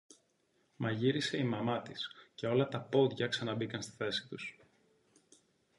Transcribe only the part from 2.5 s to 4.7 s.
τα πόδια ξαναμπήκαν στη θέση τους